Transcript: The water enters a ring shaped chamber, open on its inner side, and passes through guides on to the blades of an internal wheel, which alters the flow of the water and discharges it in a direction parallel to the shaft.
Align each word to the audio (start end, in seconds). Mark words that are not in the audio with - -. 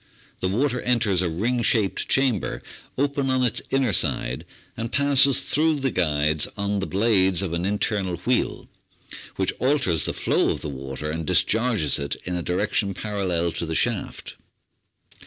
The 0.39 0.47
water 0.47 0.81
enters 0.81 1.21
a 1.21 1.29
ring 1.29 1.61
shaped 1.61 2.09
chamber, 2.09 2.63
open 2.97 3.29
on 3.29 3.43
its 3.43 3.61
inner 3.69 3.93
side, 3.93 4.45
and 4.75 4.91
passes 4.91 5.43
through 5.43 5.79
guides 5.81 6.47
on 6.57 6.71
to 6.79 6.79
the 6.79 6.87
blades 6.87 7.43
of 7.43 7.53
an 7.53 7.65
internal 7.65 8.15
wheel, 8.15 8.67
which 9.35 9.53
alters 9.59 10.05
the 10.05 10.13
flow 10.13 10.49
of 10.49 10.61
the 10.61 10.69
water 10.69 11.11
and 11.11 11.23
discharges 11.27 11.99
it 11.99 12.15
in 12.25 12.35
a 12.35 12.41
direction 12.41 12.95
parallel 12.95 13.51
to 13.51 13.65
the 13.67 13.75
shaft. 13.75 14.33